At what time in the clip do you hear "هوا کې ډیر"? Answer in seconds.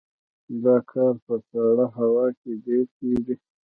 1.97-2.85